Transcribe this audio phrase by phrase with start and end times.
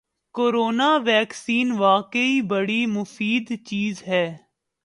[0.35, 4.25] corona vaccine واقعی بڑی مفید چیز ہے